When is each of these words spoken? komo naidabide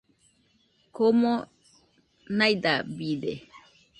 komo 0.95 1.33
naidabide 2.37 3.33